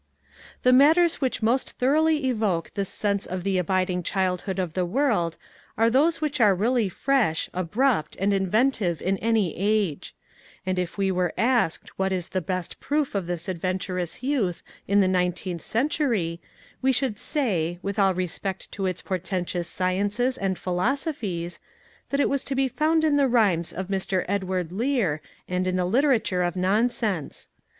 [0.63, 5.37] The matters which most thoroughly evoke this sense of the abiding childhood of the world
[5.77, 10.15] are those which are really fresh, ab rupt and inventive in any age;
[10.65, 15.01] and if we were asked what was the best proof of this adventurous youth in
[15.01, 16.41] the nineteenth century
[16.81, 21.59] we should say, with all respect to its por tentous sciences and philosophies,
[22.09, 24.25] that it was to be found in the rhymes of Mr.
[24.27, 27.49] Edward Lear and in the literature of non sense.